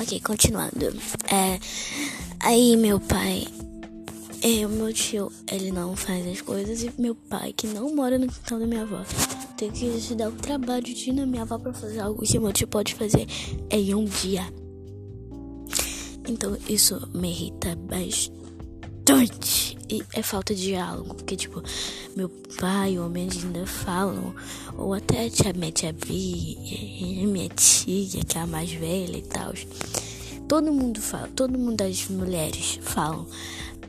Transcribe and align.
Ok, 0.00 0.18
continuando. 0.20 0.86
É, 1.30 1.60
aí 2.40 2.76
meu 2.76 2.98
pai. 2.98 3.46
É, 4.42 4.64
o 4.64 4.70
meu 4.70 4.90
tio, 4.94 5.30
ele 5.52 5.70
não 5.70 5.94
faz 5.94 6.26
as 6.26 6.40
coisas 6.40 6.82
e 6.82 6.90
meu 6.98 7.14
pai, 7.14 7.52
que 7.52 7.66
não 7.66 7.94
mora 7.94 8.18
no 8.18 8.26
quintal 8.26 8.58
da 8.58 8.66
minha 8.66 8.80
avó, 8.80 9.04
tem 9.58 9.70
que 9.70 10.00
se 10.00 10.14
dar 10.14 10.30
o 10.30 10.32
trabalho 10.32 10.82
de 10.82 11.10
ir 11.10 11.12
na 11.12 11.26
minha 11.26 11.42
avó 11.42 11.58
pra 11.58 11.74
fazer 11.74 12.00
algo 12.00 12.22
que 12.22 12.38
meu 12.38 12.50
tio 12.50 12.66
pode 12.66 12.94
fazer 12.94 13.26
em 13.70 13.94
um 13.94 14.06
dia. 14.06 14.46
Então 16.26 16.56
isso 16.66 17.06
me 17.12 17.30
irrita 17.30 17.76
bastante. 17.76 19.69
E 19.90 20.04
é 20.12 20.22
falta 20.22 20.54
de 20.54 20.62
diálogo, 20.62 21.16
porque 21.16 21.34
tipo, 21.34 21.60
meu 22.14 22.28
pai 22.60 22.96
ou 22.96 23.08
minha 23.08 23.28
ainda 23.28 23.66
falam, 23.66 24.32
ou 24.78 24.94
até 24.94 25.26
a 25.26 25.30
tia, 25.30 25.52
minha 25.52 25.72
tia 25.72 25.92
Bi, 25.92 26.56
minha 27.26 27.48
tia, 27.48 28.24
que 28.24 28.38
é 28.38 28.40
a 28.40 28.46
mais 28.46 28.70
velha 28.70 29.16
e 29.16 29.22
tal. 29.22 29.52
Todo 30.46 30.72
mundo 30.72 31.02
fala, 31.02 31.28
todo 31.34 31.58
mundo 31.58 31.78
das 31.78 32.08
mulheres 32.08 32.78
falam, 32.82 33.26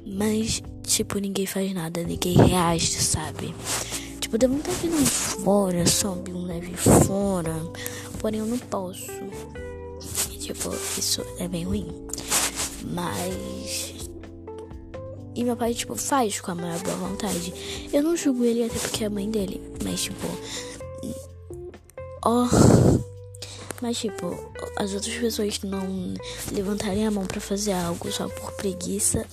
mas 0.04 0.64
tipo, 0.82 1.20
ninguém 1.20 1.46
faz 1.46 1.72
nada, 1.72 2.04
ninguém 2.04 2.36
reage, 2.36 3.00
sabe? 3.00 3.54
Tipo, 4.20 4.40
dá 4.40 4.48
vontade 4.48 4.80
de 4.80 4.88
ir 4.88 5.06
fora, 5.06 5.86
sobe 5.86 6.32
um 6.32 6.46
leve 6.46 6.76
fora, 6.78 7.56
porém 8.18 8.40
eu 8.40 8.48
não 8.48 8.58
posso. 8.58 9.06
Tipo, 10.40 10.74
isso 10.98 11.24
é 11.38 11.48
bem 11.48 11.64
ruim. 11.64 11.88
Mas 12.84 13.91
e 15.36 15.44
meu 15.44 15.56
pai, 15.56 15.74
tipo, 15.74 15.96
faz 15.96 16.42
com 16.42 16.52
a 16.52 16.56
maior 16.56 16.80
boa 16.80 16.96
vontade. 16.98 17.54
Eu 17.94 18.04
não 18.04 18.16
julgo 18.18 18.44
ele 18.44 18.64
até 18.66 18.78
porque 18.80 19.04
é 19.04 19.08
a 19.08 19.10
mãe 19.10 19.30
dele. 19.30 19.62
Mas, 19.84 20.04
tipo. 20.04 20.28
Ó. 22.24 22.46
Oh, 22.46 23.02
mas, 23.82 23.98
tipo, 23.98 24.52
as 24.76 24.94
outras 24.94 25.16
pessoas 25.16 25.60
não 25.64 26.14
levantarem 26.52 27.08
a 27.08 27.12
mão 27.12 27.26
para 27.26 27.42
fazer 27.42 27.74
algo 27.74 28.12
só 28.12 28.28
por 28.28 28.52
preguiça. 28.54 29.26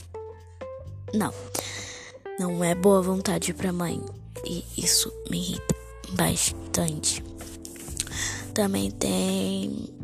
Não. 1.13 1.33
Não 2.39 2.63
é 2.63 2.75
boa 2.75 3.03
vontade 3.03 3.53
pra 3.53 3.73
mãe. 3.73 4.01
E 4.45 4.65
isso 4.77 5.13
me 5.29 5.39
irrita 5.39 5.75
bastante. 6.11 7.23
Também 8.55 8.91
tem. 8.91 9.98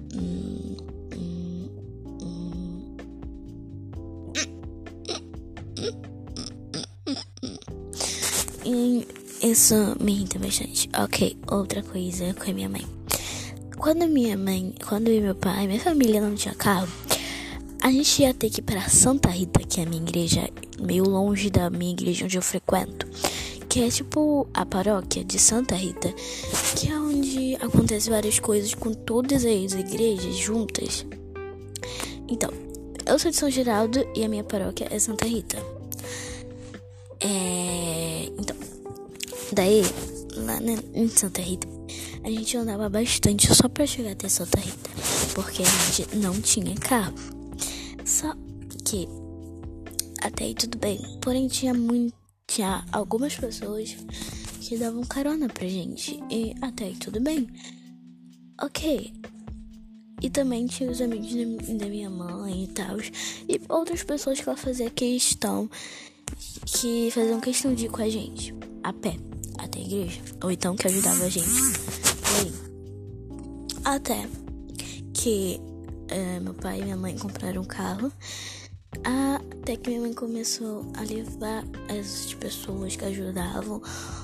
Isso 9.54 9.96
me 10.00 10.12
irrita 10.12 10.36
bastante. 10.36 10.90
Ok, 10.98 11.38
outra 11.48 11.80
coisa 11.80 12.34
com 12.34 12.50
a 12.50 12.52
minha 12.52 12.68
mãe. 12.68 12.84
Quando 13.78 14.08
minha 14.08 14.36
mãe, 14.36 14.74
quando 14.84 15.06
eu 15.06 15.18
e 15.18 15.20
meu 15.20 15.34
pai, 15.36 15.68
minha 15.68 15.78
família 15.78 16.20
não 16.20 16.34
tinha 16.34 16.54
carro, 16.56 16.88
a 17.80 17.88
gente 17.88 18.22
ia 18.22 18.34
ter 18.34 18.50
que 18.50 18.58
ir 18.58 18.64
para 18.64 18.88
Santa 18.88 19.28
Rita, 19.28 19.60
que 19.60 19.78
é 19.78 19.84
a 19.84 19.86
minha 19.86 20.02
igreja, 20.02 20.50
meio 20.80 21.04
longe 21.04 21.50
da 21.50 21.70
minha 21.70 21.92
igreja 21.92 22.24
onde 22.24 22.36
eu 22.36 22.42
frequento, 22.42 23.06
que 23.68 23.80
é 23.80 23.88
tipo 23.88 24.48
a 24.52 24.66
paróquia 24.66 25.24
de 25.24 25.38
Santa 25.38 25.76
Rita, 25.76 26.12
que 26.74 26.90
é 26.90 26.98
onde 26.98 27.54
acontece 27.60 28.10
várias 28.10 28.40
coisas 28.40 28.74
com 28.74 28.92
todas 28.92 29.44
as 29.44 29.72
igrejas 29.72 30.34
juntas. 30.34 31.06
Então, 32.26 32.50
eu 33.06 33.16
sou 33.20 33.30
de 33.30 33.36
São 33.36 33.48
Geraldo 33.48 34.04
e 34.16 34.24
a 34.24 34.28
minha 34.28 34.42
paróquia 34.42 34.88
é 34.90 34.98
Santa 34.98 35.26
Rita. 35.26 35.58
É, 37.20 38.30
então, 38.36 38.63
daí, 39.52 39.82
lá 40.36 40.58
em 40.94 41.08
Santa 41.08 41.42
Rita, 41.42 41.66
a 42.22 42.30
gente 42.30 42.56
andava 42.56 42.88
bastante 42.88 43.54
só 43.54 43.68
pra 43.68 43.86
chegar 43.86 44.12
até 44.12 44.28
Santa 44.28 44.58
Rita, 44.58 44.90
porque 45.34 45.62
a 45.62 45.66
gente 45.66 46.16
não 46.16 46.40
tinha 46.40 46.74
carro. 46.76 47.14
Só 48.04 48.34
que 48.84 49.08
até 50.20 50.44
aí 50.44 50.54
tudo 50.54 50.78
bem, 50.78 50.98
porém 51.20 51.48
tinha 51.48 51.74
muito, 51.74 52.14
tinha 52.46 52.84
algumas 52.92 53.36
pessoas 53.36 53.96
que 54.60 54.76
davam 54.76 55.02
carona 55.04 55.48
pra 55.48 55.68
gente 55.68 56.18
e 56.30 56.54
até 56.62 56.84
aí 56.84 56.96
tudo 56.96 57.20
bem. 57.20 57.46
Ok. 58.62 59.12
E 60.22 60.30
também 60.30 60.66
tinha 60.66 60.90
os 60.90 61.02
amigos 61.02 61.30
da 61.76 61.86
minha 61.86 62.08
mãe 62.08 62.64
e 62.64 62.68
tal. 62.68 62.98
E 63.00 63.60
outras 63.68 64.02
pessoas 64.02 64.40
que 64.40 64.48
ela 64.48 64.56
fazia 64.56 64.88
questão 64.88 65.68
que 66.66 67.10
faziam 67.10 67.40
questão 67.40 67.74
de 67.74 67.86
ir 67.86 67.90
com 67.90 68.00
a 68.00 68.08
gente 68.08 68.54
a 68.82 68.92
pé 68.92 69.16
até 69.74 69.80
a 69.80 69.82
igreja, 69.82 70.20
ou 70.42 70.50
então 70.50 70.76
que 70.76 70.86
ajudava 70.86 71.24
a 71.24 71.28
gente 71.28 71.48
aí. 72.38 72.52
Até 73.84 74.28
que 75.12 75.60
é, 76.08 76.38
meu 76.40 76.54
pai 76.54 76.80
e 76.80 76.84
minha 76.84 76.96
mãe 76.96 77.18
compraram 77.18 77.62
um 77.62 77.64
carro. 77.64 78.12
Até 79.02 79.76
que 79.76 79.88
minha 79.88 80.02
mãe 80.02 80.12
começou 80.12 80.86
a 80.94 81.00
levar 81.02 81.64
essas 81.88 82.32
pessoas 82.34 82.94
que 82.94 83.04
ajudavam, 83.04 83.82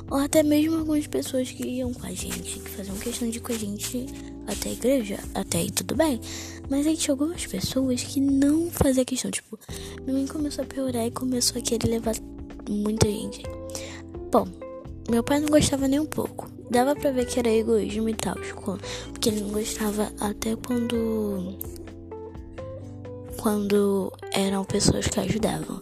ou 0.09 0.19
até 0.19 0.43
mesmo 0.43 0.79
algumas 0.79 1.07
pessoas 1.07 1.51
que 1.51 1.67
iam 1.67 1.93
com 1.93 2.07
a 2.07 2.13
gente, 2.13 2.61
que 2.61 2.71
faziam 2.71 2.97
questão 2.99 3.29
de 3.29 3.39
ir 3.39 3.41
com 3.41 3.53
a 3.53 3.57
gente 3.57 4.07
até 4.47 4.69
a 4.69 4.73
igreja. 4.73 5.19
Até 5.35 5.59
aí 5.59 5.71
tudo 5.71 5.97
bem. 5.97 6.21
Mas 6.69 6.87
aí 6.87 6.97
tinha 6.97 7.15
algumas 7.15 7.45
pessoas 7.47 8.03
que 8.03 8.21
não 8.21 8.71
faziam 8.71 9.05
questão. 9.05 9.31
Tipo, 9.31 9.59
minha 10.03 10.19
mãe 10.19 10.27
começou 10.27 10.63
a 10.63 10.67
piorar 10.67 11.07
e 11.07 11.11
começou 11.11 11.59
a 11.61 11.65
querer 11.65 11.89
levar 11.89 12.15
muita 12.69 13.09
gente. 13.09 13.43
Bom, 14.31 14.47
meu 15.11 15.23
pai 15.23 15.41
não 15.41 15.49
gostava 15.49 15.89
nem 15.89 15.99
um 15.99 16.07
pouco. 16.07 16.49
Dava 16.71 16.95
pra 16.95 17.11
ver 17.11 17.27
que 17.27 17.39
era 17.39 17.49
egoísmo 17.49 18.09
e 18.09 18.15
tal. 18.15 18.37
Porque 19.11 19.29
ele 19.29 19.41
não 19.41 19.51
gostava 19.51 20.13
até 20.21 20.55
quando. 20.57 21.59
Quando 23.37 24.13
eram 24.33 24.65
pessoas 24.65 25.09
que 25.09 25.19
ajudavam. 25.19 25.81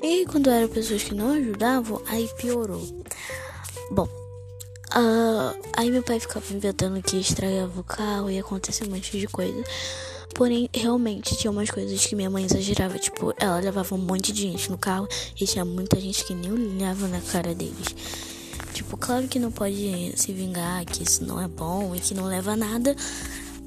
E 0.00 0.24
quando 0.26 0.48
eram 0.48 0.68
pessoas 0.68 1.02
que 1.02 1.14
não 1.14 1.32
ajudavam, 1.32 2.00
aí 2.06 2.28
piorou. 2.36 2.82
Bom, 3.90 4.04
uh, 4.04 5.58
aí 5.76 5.90
meu 5.90 6.02
pai 6.02 6.20
ficava 6.20 6.44
inventando 6.54 7.02
que 7.02 7.16
estragava 7.16 7.80
o 7.80 7.84
carro 7.84 8.30
e 8.30 8.38
acontecia 8.38 8.86
um 8.86 8.90
monte 8.90 9.18
de 9.18 9.26
coisa. 9.26 9.64
Porém, 10.34 10.70
realmente 10.72 11.36
tinha 11.36 11.50
umas 11.50 11.70
coisas 11.70 12.06
que 12.06 12.14
minha 12.14 12.30
mãe 12.30 12.44
exagerava. 12.44 12.98
Tipo, 12.98 13.34
ela 13.40 13.58
levava 13.58 13.94
um 13.94 13.98
monte 13.98 14.32
de 14.32 14.42
gente 14.42 14.70
no 14.70 14.78
carro 14.78 15.08
e 15.34 15.44
tinha 15.46 15.64
muita 15.64 15.98
gente 15.98 16.24
que 16.24 16.34
nem 16.34 16.52
olhava 16.52 17.08
na 17.08 17.20
cara 17.20 17.54
deles. 17.54 18.37
Tipo, 18.78 18.96
claro 18.96 19.26
que 19.26 19.40
não 19.40 19.50
pode 19.50 20.12
se 20.14 20.32
vingar, 20.32 20.84
que 20.84 21.02
isso 21.02 21.24
não 21.24 21.40
é 21.40 21.48
bom 21.48 21.96
e 21.96 22.00
que 22.00 22.14
não 22.14 22.24
leva 22.24 22.52
a 22.52 22.56
nada. 22.56 22.94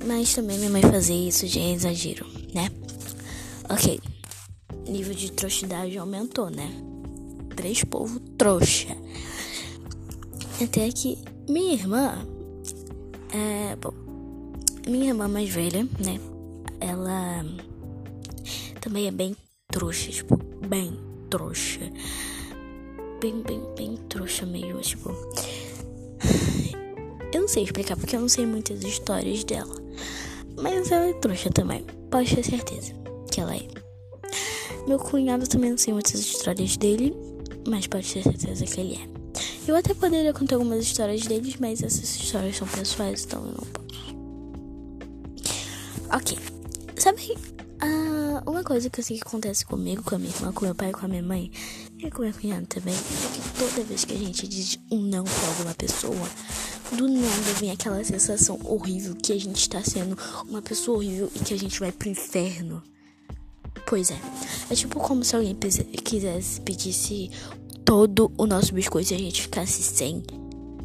Mas 0.06 0.34
também 0.34 0.58
minha 0.58 0.70
mãe 0.70 0.82
fazer 0.82 1.14
isso 1.14 1.46
já 1.48 1.60
é 1.60 1.74
exagero, 1.74 2.26
né? 2.54 2.72
Ok. 3.70 4.00
Nível 4.88 5.14
de 5.14 5.32
trouxidade 5.34 5.98
aumentou, 5.98 6.50
né? 6.50 6.72
Três 7.56 7.84
povo 7.84 8.20
trouxa. 8.38 8.96
Até 10.64 10.90
que 10.92 11.18
minha 11.50 11.74
irmã. 11.74 12.26
É. 13.34 13.76
Bom. 13.76 13.94
Minha 14.88 15.10
irmã 15.10 15.28
mais 15.28 15.50
velha, 15.50 15.88
né? 16.00 16.20
ela 16.82 17.46
também 18.82 19.08
é 19.08 19.12
bem 19.12 19.36
trouxa, 19.68 20.10
tipo, 20.10 20.38
bem 20.68 20.98
trouxa. 21.30 21.82
Bem, 23.22 23.42
bem, 23.44 23.62
bem 23.78 23.98
trouxa 24.09 24.48
mesmo, 24.48 24.82
tipo. 24.82 25.12
Eu 27.32 27.42
não 27.42 27.48
sei 27.48 27.64
explicar 27.64 27.96
porque 27.96 28.16
eu 28.16 28.20
não 28.20 28.28
sei 28.28 28.48
muitas 28.48 28.84
histórias 28.84 29.44
dela. 29.44 29.76
Mas 30.59 30.92
ela 30.92 31.06
é 31.06 31.14
trouxa 31.14 31.52
também, 31.52 31.86
pode 32.09 32.36
ter 32.36 32.44
certeza 32.44 32.94
que 33.32 33.40
ela 33.40 33.56
é. 33.56 33.68
Meu 34.88 34.98
cunhado 34.98 35.48
também 35.48 35.70
não 35.70 35.78
sei 35.78 35.94
muitas 35.94 36.20
histórias 36.20 36.76
dele, 36.78 37.16
mas 37.68 37.86
pode 37.86 38.12
ter 38.12 38.24
certeza 38.24 38.66
que 38.66 38.82
ele 38.82 38.96
é. 38.96 39.08
Eu 39.70 39.76
até 39.76 39.94
poderia 39.94 40.34
contar 40.34 40.56
algumas 40.56 40.84
histórias 40.84 41.22
deles, 41.22 41.58
mas 41.59 41.84
essas 41.84 42.16
histórias 42.16 42.58
são 42.58 42.68
pessoais, 42.68 43.23
então 43.23 43.46
eu 43.46 43.52
não 43.52 43.68
posso. 43.68 44.16
Ok. 46.12 46.40
Sabe, 46.97 47.38
ah, 47.82 48.41
uma 48.47 48.64
coisa 48.64 48.90
que 48.90 49.00
eu 49.00 49.03
sei 49.03 49.20
que 49.20 49.28
acontece 49.28 49.64
comigo, 49.64 50.02
com 50.03 50.16
a 50.16 50.18
minha 50.18 50.34
irmã, 50.34 50.52
com 50.52 50.66
meu 50.66 50.73
pai, 50.76 50.91
com 50.91 51.06
a 51.06 51.08
minha 51.08 51.23
mãe 51.23 51.52
e 52.03 52.09
com 52.09 52.24
meu 52.24 52.34
cunhado 52.34 52.66
também, 52.66 52.96
é 52.96 52.98
que 52.98 53.59
toda 53.59 53.84
vez 53.84 54.06
que 54.06 54.14
a 54.14 54.18
gente 54.18 54.48
diz 54.48 54.80
um 54.90 55.00
não 55.02 55.24
pra 55.24 55.48
alguma 55.50 55.74
pessoa, 55.76 56.28
do 56.98 57.08
nada 57.08 57.53
vem 57.59 57.72
aquela 57.72 58.03
sensação 58.03 58.59
horrível 58.64 59.16
que 59.16 59.32
a 59.32 59.40
gente 59.40 59.70
tá 59.70 59.84
sendo 59.84 60.18
uma 60.48 60.62
pessoa 60.62 60.98
horrível 60.98 61.32
e 61.36 61.40
que 61.40 61.53
a 61.53 61.58
gente 61.58 61.80
vai 61.80 61.92
pro 61.92 62.09
inferno. 62.09 62.82
Pois 63.86 64.09
é. 64.09 64.20
É 64.70 64.76
tipo 64.76 65.00
como 65.00 65.24
se 65.24 65.36
alguém 65.36 65.56
quisesse 66.03 66.59
pedisse 66.62 67.30
todo 67.86 68.32
o 68.38 68.46
nosso 68.47 68.74
biscoito 68.74 69.14
e 69.14 69.16
a 69.16 69.20
gente 69.20 69.44
ficasse 69.44 69.84
sem. 69.84 70.24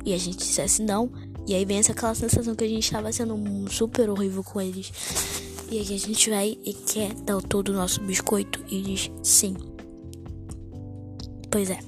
E 0.04 0.12
a 0.12 0.18
gente 0.18 0.38
dissesse 0.38 0.82
não. 0.82 1.10
E 1.46 1.54
aí 1.54 1.64
vem 1.64 1.78
essa 1.78 1.92
aquela 1.92 2.14
sensação 2.14 2.54
que 2.54 2.64
a 2.64 2.68
gente 2.68 2.90
tava 2.90 3.10
sendo 3.10 3.36
super 3.70 4.10
horrível 4.10 4.44
com 4.44 4.60
eles. 4.60 4.92
E 5.70 5.78
aí 5.78 5.94
a 5.94 5.98
gente 5.98 6.30
vai 6.30 6.58
e 6.64 6.74
quer 6.74 7.14
dar 7.14 7.40
todo 7.40 7.70
o 7.70 7.72
nosso 7.72 8.00
biscoito 8.02 8.62
e 8.68 8.82
diz 8.82 9.10
sim. 9.22 9.56
Pois 11.56 11.70
é, 11.70 11.78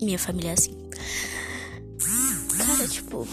minha 0.00 0.20
família 0.20 0.50
é 0.50 0.52
assim. 0.52 0.70
Cara, 2.64 2.86
tipo, 2.86 3.26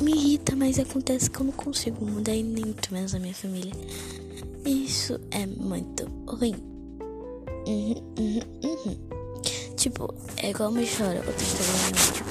me 0.00 0.12
irrita, 0.12 0.54
mas 0.54 0.78
acontece 0.78 1.28
que 1.28 1.40
eu 1.40 1.46
não 1.46 1.52
consigo 1.52 2.06
mudar 2.06 2.36
e 2.36 2.44
nem 2.44 2.66
muito 2.66 2.94
menos 2.94 3.16
a 3.16 3.18
minha 3.18 3.34
família. 3.34 3.72
isso 4.64 5.18
é 5.32 5.44
muito 5.44 6.04
ruim. 6.24 6.54
Uhum, 7.66 7.96
uhum, 8.16 8.40
uhum. 8.62 8.96
Tipo, 9.74 10.14
é 10.36 10.50
igual 10.50 10.70
uma 10.70 10.82
história, 10.82 11.18
outra 11.26 11.42
história, 11.42 12.12
tipo, 12.14 12.30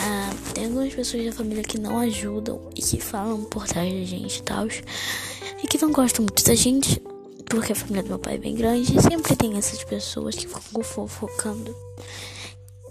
ah, 0.00 0.34
tem 0.54 0.64
algumas 0.64 0.92
pessoas 0.92 1.26
da 1.26 1.30
família 1.30 1.62
que 1.62 1.78
não 1.78 2.00
ajudam 2.00 2.68
e 2.74 2.82
que 2.82 3.00
falam 3.00 3.44
por 3.44 3.64
trás 3.68 3.94
da 3.94 4.04
gente 4.04 4.38
e 4.38 4.42
tal. 4.42 4.66
E 4.66 5.68
que 5.68 5.80
não 5.80 5.92
gostam 5.92 6.24
muito 6.24 6.42
da 6.42 6.56
gente, 6.56 7.00
porque 7.46 7.72
a 7.72 7.76
família 7.76 8.02
do 8.02 8.08
meu 8.08 8.18
pai 8.18 8.34
é 8.34 8.38
bem 8.38 8.56
grande. 8.56 8.98
E 8.98 9.00
sempre 9.00 9.36
tem 9.36 9.56
essas 9.56 9.84
pessoas 9.84 10.34
que 10.34 10.48
ficam 10.48 10.82
fofocando. 10.82 11.72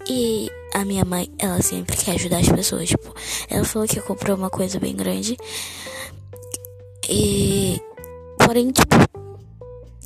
E 0.09 0.49
a 0.73 0.83
minha 0.83 1.05
mãe, 1.05 1.31
ela 1.37 1.61
sempre 1.61 1.95
quer 1.95 2.15
ajudar 2.15 2.39
as 2.39 2.49
pessoas. 2.49 2.89
Tipo, 2.89 3.13
ela 3.49 3.63
falou 3.63 3.87
que 3.87 4.01
comprou 4.01 4.35
uma 4.35 4.49
coisa 4.49 4.79
bem 4.79 4.95
grande. 4.95 5.37
E. 7.09 7.79
Porém, 8.37 8.71
tipo, 8.71 8.95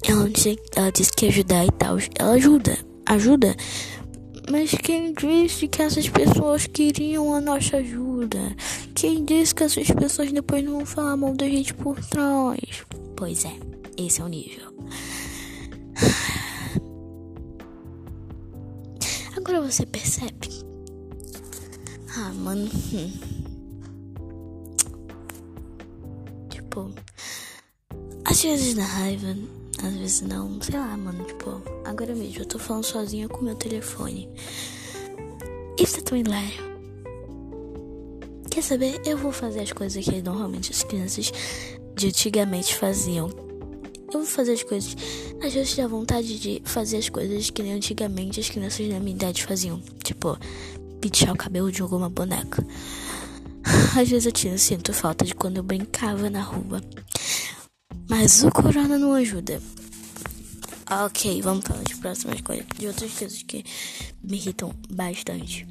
ela 0.08 0.30
disse, 0.30 0.60
ela 0.76 0.92
disse 0.92 1.12
que 1.12 1.28
ajudar 1.28 1.66
e 1.66 1.72
tal. 1.72 1.98
Ela 2.18 2.34
ajuda, 2.34 2.78
ajuda. 3.06 3.56
Mas 4.50 4.72
quem 4.72 5.14
disse 5.14 5.68
que 5.68 5.82
essas 5.82 6.08
pessoas 6.08 6.68
queriam 6.68 7.34
a 7.34 7.42
nossa 7.42 7.78
ajuda? 7.78 8.56
Quem 8.96 9.26
disse 9.26 9.54
que 9.54 9.64
essas 9.64 9.88
pessoas 9.92 10.32
depois 10.32 10.64
não 10.64 10.78
vão 10.78 10.86
falar 10.86 11.18
mal 11.18 11.34
da 11.34 11.48
gente 11.50 11.74
por 11.74 12.00
trás? 12.06 12.86
Pois 13.16 13.44
é, 13.44 13.54
esse 13.98 14.22
é 14.22 14.24
o 14.24 14.28
nível. 14.28 14.74
Agora 19.48 19.62
você 19.62 19.86
percebe? 19.86 20.50
Ah, 22.18 22.34
mano. 22.34 22.70
Hum. 22.94 23.12
Tipo, 26.50 26.92
às 28.26 28.44
vezes 28.44 28.76
na 28.76 28.84
raiva, 28.84 29.38
às 29.82 29.94
vezes 29.94 30.22
não, 30.24 30.62
sei 30.62 30.78
lá, 30.78 30.98
mano. 30.98 31.24
Tipo, 31.24 31.62
agora 31.86 32.14
mesmo 32.14 32.42
eu 32.42 32.46
tô 32.46 32.60
falando 32.60 32.84
sozinha 32.84 33.30
com 33.30 33.46
meu 33.46 33.56
telefone. 33.56 34.30
Isso 35.80 36.00
é 36.00 36.02
tão 36.02 36.18
hilário. 36.18 36.68
Quer 38.52 38.64
saber? 38.64 39.02
Eu 39.06 39.18
vou 39.18 39.32
fazer 39.32 39.62
as 39.62 39.72
coisas 39.72 40.04
que 40.04 40.22
normalmente 40.22 40.74
as 40.74 40.84
crianças 40.84 41.32
de 41.96 42.08
antigamente 42.08 42.76
faziam. 42.76 43.30
Eu 44.08 44.20
vou 44.20 44.26
fazer 44.26 44.54
as 44.54 44.64
coisas. 44.64 44.96
Às 45.44 45.54
vezes 45.54 45.76
dá 45.76 45.88
vontade 45.88 46.40
de 46.40 46.62
fazer 46.66 46.98
as 46.98 47.10
coisas 47.10 47.50
que 47.50 47.62
nem 47.62 47.74
antigamente 47.74 48.40
as 48.40 48.50
crianças 48.50 48.88
da 48.88 49.00
minha 49.00 49.16
idade 49.16 49.46
faziam. 49.46 49.82
Tipo, 50.04 50.38
pentear 51.02 51.34
o 51.34 51.38
cabelo 51.38 51.72
de 51.72 51.82
alguma 51.82 52.10
boneca. 52.10 52.66
Às 54.00 54.10
vezes 54.10 54.26
eu 54.26 54.32
tinha, 54.32 54.58
sinto 54.58 54.94
falta 54.94 55.26
de 55.26 55.36
quando 55.36 55.58
eu 55.58 55.64
brincava 55.64 56.30
na 56.30 56.42
rua. 56.42 56.82
Mas 58.10 58.44
o 58.44 58.52
corona 58.52 58.98
não 58.98 59.14
ajuda. 59.14 59.62
Ok, 60.90 61.42
vamos 61.42 61.66
falar 61.66 61.84
de 61.84 61.96
próximas 61.98 62.40
coisas. 62.40 62.66
De 62.78 62.88
outras 62.88 63.12
coisas 63.12 63.44
que 63.44 63.66
me 64.24 64.38
irritam 64.38 64.74
bastante. 64.90 65.68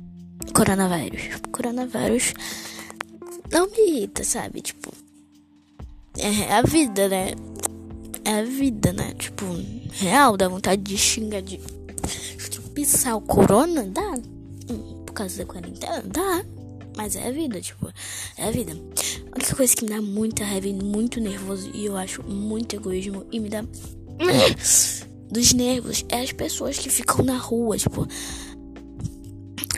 Coronavírus. 0.55 1.41
Coronavírus 1.51 2.35
não 3.51 3.67
me 3.71 3.91
irrita, 3.91 4.25
sabe? 4.25 4.61
Tipo, 4.61 4.93
é 6.19 6.53
a 6.53 6.63
vida, 6.63 7.09
né? 7.09 7.29
É 8.27 8.41
a 8.41 8.43
vida, 8.43 8.93
né? 8.93 9.15
Tipo, 9.15 9.45
real, 9.93 10.37
dá 10.37 10.49
vontade 10.49 10.83
de 10.83 10.99
xingar, 10.99 11.41
de 11.43 11.61
pisar 12.75 13.15
o 13.15 13.21
corona, 13.21 13.85
dá. 13.85 14.15
Hum, 14.69 15.05
por 15.07 15.13
causa 15.13 15.39
da 15.39 15.47
quarentena, 15.47 16.03
dá. 16.03 16.45
Mas 16.97 17.15
é 17.15 17.29
a 17.29 17.31
vida, 17.31 17.61
tipo, 17.61 17.89
é 18.37 18.49
a 18.49 18.51
vida. 18.51 18.73
A 18.73 19.37
única 19.37 19.55
coisa 19.55 19.77
que 19.77 19.85
me 19.85 19.91
dá 19.91 20.03
muita 20.03 20.45
raiva 20.45 20.67
e 20.67 20.75
muito 20.75 21.21
nervoso 21.21 21.71
e 21.73 21.87
eu 21.87 21.97
acho 21.97 22.21
muito 22.25 22.75
egoísmo 22.75 23.25
e 23.31 23.39
me 23.39 23.49
dá 23.49 23.63
dos 25.31 25.53
nervos 25.53 26.05
é 26.09 26.21
as 26.21 26.33
pessoas 26.33 26.79
que 26.79 26.91
ficam 26.91 27.25
na 27.25 27.37
rua, 27.37 27.79
tipo, 27.79 28.09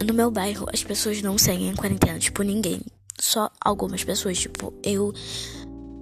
no 0.06 0.14
meu 0.14 0.30
bairro 0.30 0.66
as 0.72 0.82
pessoas 0.82 1.20
não 1.20 1.36
seguem 1.36 1.70
a 1.70 1.76
quarentena, 1.76 2.18
tipo, 2.18 2.42
ninguém. 2.42 2.80
Só 3.20 3.50
algumas 3.60 4.02
pessoas, 4.02 4.38
tipo, 4.38 4.72
eu, 4.82 5.12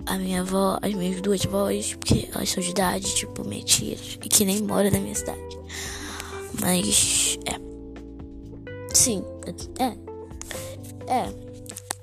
a 0.06 0.16
minha 0.16 0.40
avó, 0.40 0.78
as 0.80 0.94
minhas 0.94 1.20
duas 1.20 1.44
vós, 1.44 1.94
porque 1.94 2.28
elas 2.32 2.48
são 2.48 2.62
de 2.62 2.70
idade, 2.70 3.14
tipo, 3.14 3.46
minha 3.46 3.62
e 4.22 4.28
que 4.28 4.44
nem 4.44 4.62
mora 4.62 4.90
na 4.90 4.98
minha 4.98 5.14
cidade. 5.14 5.40
Mas, 6.60 7.38
é. 7.44 8.94
Sim, 8.94 9.22
é. 9.78 10.06
É, 11.08 11.32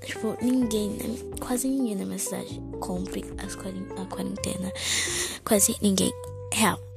tipo, 0.05 0.37
ninguém, 0.41 0.91
né? 0.91 1.17
quase 1.39 1.67
ninguém 1.67 1.95
na 1.95 2.05
minha 2.05 2.19
cidade 2.19 2.61
cumpre 2.79 3.25
as 3.37 3.53
a 3.53 4.05
quarentena. 4.05 4.71
Quase 5.43 5.75
ninguém. 5.81 6.11
Real. 6.53 6.92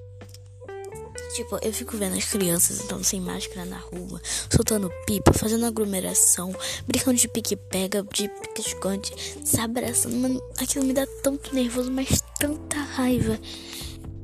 Tipo, 1.36 1.58
eu 1.60 1.70
fico 1.70 1.98
vendo 1.98 2.16
as 2.16 2.24
crianças 2.24 2.80
então 2.80 3.04
sem 3.04 3.20
máscara 3.20 3.66
na 3.66 3.76
rua, 3.76 4.22
soltando 4.50 4.90
pipa, 5.06 5.34
fazendo 5.34 5.66
aglomeração, 5.66 6.50
brincando 6.86 7.18
de 7.18 7.28
pique-pega, 7.28 8.02
de 8.10 8.26
pique-esconde, 8.26 9.12
se 9.44 9.60
abraçando. 9.60 10.16
Mano, 10.16 10.42
aquilo 10.58 10.86
me 10.86 10.94
dá 10.94 11.06
tanto 11.22 11.54
nervoso, 11.54 11.90
mas 11.90 12.22
tanta 12.38 12.78
raiva. 12.78 13.38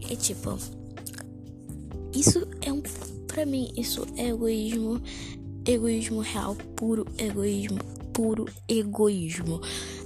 E 0.00 0.16
tipo, 0.16 0.58
isso 2.14 2.48
é 2.62 2.72
um. 2.72 2.82
Pra 3.26 3.44
mim, 3.44 3.72
isso 3.76 4.06
é 4.16 4.28
egoísmo 4.28 5.02
egoísmo 5.66 6.20
real, 6.20 6.56
puro 6.76 7.06
egoísmo, 7.18 7.78
puro 8.12 8.46
egoísmo. 8.68 9.60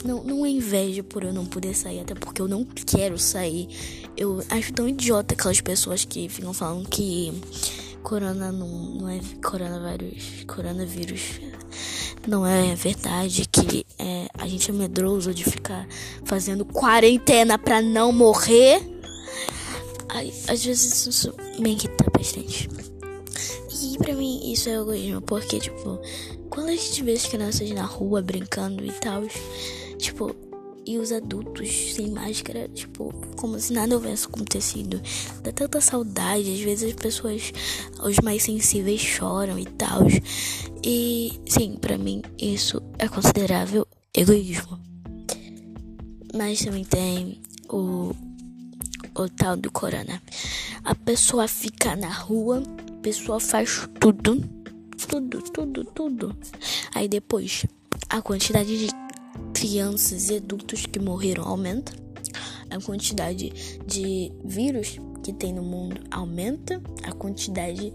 Não, 0.05 0.23
não 0.23 0.47
é 0.47 0.51
inveja 0.51 1.03
por 1.03 1.25
eu 1.25 1.33
não 1.33 1.45
poder 1.45 1.75
sair, 1.75 2.01
até 2.01 2.15
porque 2.15 2.41
eu 2.41 2.49
não 2.49 2.65
quero 2.65 3.19
sair. 3.19 3.69
Eu 4.17 4.43
acho 4.51 4.73
tão 4.73 4.89
idiota 4.89 5.35
aquelas 5.35 5.61
pessoas 5.61 6.05
que 6.05 6.29
ficam 6.29 6.53
falando 6.53 6.89
que 6.89 7.33
corona 8.03 8.53
não, 8.53 8.69
não 8.69 9.09
é 9.09 9.21
coronavírus, 9.43 10.45
coronavírus 10.47 11.41
não 12.27 12.47
é 12.47 12.75
verdade 12.75 13.47
que 13.47 13.87
é, 13.99 14.29
a 14.35 14.47
gente 14.47 14.71
é 14.71 14.75
medroso 14.75 15.33
de 15.33 15.45
ficar 15.45 15.87
fazendo 16.25 16.65
quarentena 16.65 17.59
pra 17.59 17.81
não 17.81 18.11
morrer. 18.11 18.81
Ai, 20.09 20.33
às 20.49 20.65
vezes 20.65 21.07
isso 21.07 21.35
me 21.59 21.73
irrita 21.73 22.05
bastante. 22.11 22.69
E 23.83 23.99
pra 23.99 24.15
mim 24.15 24.53
isso 24.53 24.69
é 24.69 24.75
egoísmo, 24.75 25.21
porque, 25.21 25.61
tipo, 25.61 26.01
quando 26.51 26.69
a 26.69 26.77
gente 26.77 27.03
vê 27.03 27.13
as 27.13 27.27
crianças 27.27 27.71
na 27.71 27.85
rua 27.85 28.23
brincando 28.23 28.85
e 28.85 28.93
tal, 28.93 29.23
tipo, 29.99 30.35
e 30.87 30.99
os 30.99 31.11
adultos 31.11 31.69
sem 31.95 32.11
máscara, 32.11 32.69
tipo, 32.69 33.13
como 33.37 33.59
se 33.59 33.73
nada 33.73 33.95
houvesse 33.95 34.27
acontecido. 34.27 35.01
Dá 35.43 35.53
tanta 35.53 35.81
saudade, 35.81 36.53
às 36.53 36.61
vezes 36.61 36.91
as 36.91 36.95
pessoas, 36.95 37.53
os 38.03 38.19
mais 38.21 38.43
sensíveis 38.43 39.01
choram 39.01 39.59
e 39.59 39.67
tal. 39.67 40.03
E 40.85 41.33
sim, 41.49 41.77
para 41.81 41.99
mim 41.99 42.23
isso 42.39 42.81
é 42.99 43.09
considerável 43.09 43.87
egoísmo. 44.15 44.79
Mas 46.35 46.61
também 46.61 46.85
tem 46.85 47.41
o, 47.69 48.15
o 49.15 49.29
tal 49.29 49.57
do 49.57 49.73
corona. 49.73 50.23
A 50.85 50.95
pessoa 50.95 51.49
fica 51.49 51.97
na 51.97 52.13
rua 52.13 52.63
pessoa 53.07 53.39
faz 53.39 53.89
tudo, 54.01 54.43
tudo, 55.09 55.41
tudo, 55.41 55.85
tudo. 55.85 56.37
Aí 56.93 57.07
depois 57.07 57.65
a 58.09 58.21
quantidade 58.21 58.77
de 58.77 58.89
crianças 59.53 60.29
e 60.29 60.37
adultos 60.37 60.87
que 60.87 60.99
morreram 60.99 61.45
aumenta, 61.45 61.93
a 62.71 62.81
quantidade 62.81 63.53
de 63.87 64.33
vírus 64.45 64.99
que 65.23 65.33
tem 65.33 65.53
no 65.53 65.63
mundo 65.63 66.01
aumenta, 66.11 66.81
a 67.03 67.13
quantidade 67.13 67.93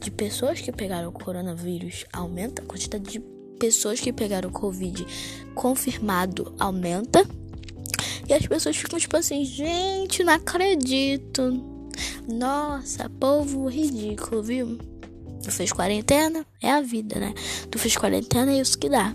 de 0.00 0.10
pessoas 0.10 0.60
que 0.60 0.72
pegaram 0.72 1.08
o 1.08 1.12
coronavírus 1.12 2.04
aumenta, 2.12 2.62
a 2.62 2.64
quantidade 2.64 3.04
de 3.04 3.20
pessoas 3.58 4.00
que 4.00 4.12
pegaram 4.12 4.48
o 4.48 4.52
Covid 4.52 5.06
confirmado 5.54 6.54
aumenta. 6.58 7.26
E 8.26 8.32
as 8.32 8.46
pessoas 8.46 8.76
ficam 8.76 8.98
tipo 8.98 9.16
assim, 9.16 9.44
gente, 9.44 10.24
não 10.24 10.32
acredito. 10.32 11.62
Nossa, 12.26 13.10
povo 13.10 13.68
ridículo, 13.68 14.42
viu? 14.42 14.78
Tu 15.42 15.50
fez 15.50 15.72
quarentena? 15.72 16.46
É 16.62 16.70
a 16.70 16.80
vida, 16.80 17.18
né? 17.18 17.34
Tu 17.70 17.78
fez 17.78 17.96
quarentena, 17.96 18.52
é 18.52 18.60
isso 18.60 18.78
que 18.78 18.88
dá. 18.88 19.14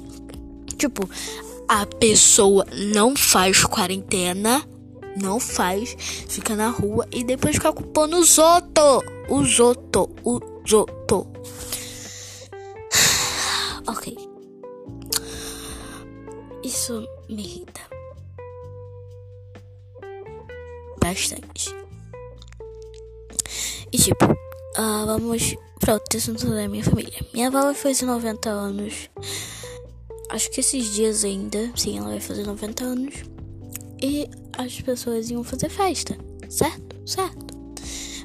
Tipo, 0.78 1.10
a 1.68 1.86
pessoa 1.86 2.66
não 2.92 3.16
faz 3.16 3.64
quarentena, 3.64 4.64
não 5.22 5.40
faz, 5.40 5.96
fica 6.28 6.56
na 6.56 6.70
rua 6.70 7.08
e 7.12 7.24
depois 7.24 7.56
fica 7.56 7.72
culpando 7.74 8.18
os 8.18 8.38
outros. 8.38 9.04
Os 9.30 9.60
outros, 9.60 10.08
os 10.24 10.74
outros. 10.74 11.26
Ok. 13.88 14.18
Isso 16.64 17.08
me 17.30 17.44
irrita. 17.44 17.82
Bastante. 21.00 21.76
E 23.92 23.98
tipo, 23.98 24.26
uh, 24.26 25.06
vamos 25.06 25.56
para 25.80 25.94
outro 25.94 26.18
assunto 26.18 26.50
da 26.50 26.68
minha 26.68 26.84
família. 26.84 27.26
Minha 27.32 27.50
avó 27.50 27.74
fazer 27.76 28.06
90 28.06 28.50
anos. 28.50 29.10
Acho 30.30 30.50
que 30.52 30.60
esses 30.60 30.94
dias 30.94 31.24
ainda. 31.24 31.72
Sim, 31.76 31.98
ela 31.98 32.10
vai 32.10 32.20
fazer 32.20 32.46
90 32.46 32.84
anos. 32.84 33.16
E 34.02 34.30
as 34.58 34.82
pessoas 34.82 35.30
iam 35.30 35.44
fazer 35.44 35.70
festa. 35.70 36.18
certo? 36.50 36.96
Certo. 37.06 37.56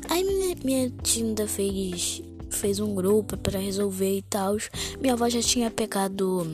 Aí 0.09 0.25
minha, 0.25 0.57
minha 0.65 0.91
tia 1.03 1.47
fez, 1.47 2.23
fez 2.51 2.81
um 2.81 2.95
grupo 2.95 3.37
para 3.37 3.59
resolver 3.59 4.19
e 4.19 4.23
tal. 4.23 4.57
Minha 5.01 5.13
avó 5.13 5.29
já 5.29 5.41
tinha 5.41 5.71
pegado. 5.71 6.47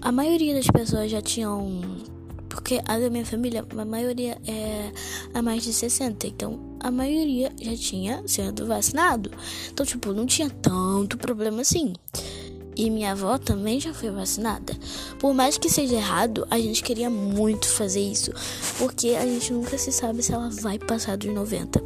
A 0.00 0.10
maioria 0.10 0.54
das 0.54 0.66
pessoas 0.66 1.10
já 1.10 1.20
tinham. 1.22 1.80
Porque 2.48 2.80
a 2.86 2.98
da 2.98 3.08
minha 3.08 3.24
família, 3.24 3.64
a 3.70 3.84
maioria 3.84 4.36
é 4.46 4.90
a 5.32 5.40
mais 5.40 5.62
de 5.62 5.72
60. 5.72 6.26
Então 6.26 6.76
a 6.80 6.90
maioria 6.90 7.52
já 7.60 7.76
tinha 7.76 8.26
sido 8.26 8.66
vacinado. 8.66 9.30
Então, 9.70 9.84
tipo, 9.84 10.12
não 10.12 10.26
tinha 10.26 10.50
tanto 10.50 11.16
problema 11.18 11.60
assim. 11.60 11.92
E 12.80 12.88
minha 12.88 13.12
avó 13.12 13.36
também 13.36 13.78
já 13.78 13.92
foi 13.92 14.10
vacinada. 14.10 14.74
Por 15.18 15.34
mais 15.34 15.58
que 15.58 15.68
seja 15.68 15.96
errado, 15.96 16.46
a 16.50 16.58
gente 16.58 16.82
queria 16.82 17.10
muito 17.10 17.68
fazer 17.68 18.00
isso. 18.00 18.32
Porque 18.78 19.08
a 19.08 19.26
gente 19.26 19.52
nunca 19.52 19.76
se 19.76 19.92
sabe 19.92 20.22
se 20.22 20.32
ela 20.32 20.48
vai 20.48 20.78
passar 20.78 21.18
dos 21.18 21.30
90. 21.30 21.78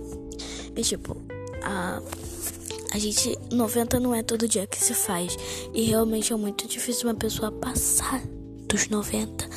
E 0.76 0.82
tipo, 0.82 1.20
a, 1.64 2.00
a 2.92 2.98
gente. 3.00 3.36
90 3.50 3.98
não 3.98 4.14
é 4.14 4.22
todo 4.22 4.46
dia 4.46 4.68
que 4.68 4.78
se 4.78 4.94
faz. 4.94 5.36
E 5.74 5.82
realmente 5.82 6.32
é 6.32 6.36
muito 6.36 6.68
difícil 6.68 7.08
uma 7.08 7.16
pessoa 7.16 7.50
passar 7.50 8.22
dos 8.68 8.88
90. 8.88 9.48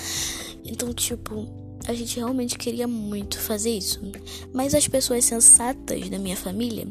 Então, 0.65 0.91
tipo, 0.91 1.47
a 1.87 1.93
gente 1.93 2.17
realmente 2.17 2.57
queria 2.57 2.87
muito 2.87 3.39
fazer 3.39 3.77
isso. 3.77 4.01
Mas 4.51 4.73
as 4.73 4.87
pessoas 4.87 5.23
sensatas 5.23 6.09
da 6.09 6.17
minha 6.17 6.35
família, 6.35 6.87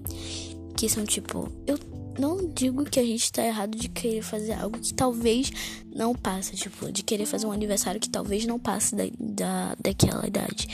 que 0.77 0.89
são 0.89 1.05
tipo, 1.05 1.51
eu 1.67 1.77
não 2.19 2.49
digo 2.49 2.85
que 2.85 2.99
a 2.99 3.05
gente 3.05 3.31
tá 3.33 3.45
errado 3.45 3.77
de 3.77 3.89
querer 3.89 4.23
fazer 4.23 4.55
algo 4.55 4.79
que 4.79 4.93
talvez 4.95 5.51
não 5.95 6.15
passe, 6.15 6.57
tipo, 6.57 6.91
de 6.91 7.03
querer 7.03 7.27
fazer 7.27 7.47
um 7.47 7.53
aniversário 7.53 8.01
que 8.01 8.09
talvez 8.09 8.47
não 8.47 8.59
passe 8.59 8.95
da, 8.95 9.05
da, 9.19 9.77
daquela 9.81 10.27
idade. 10.27 10.69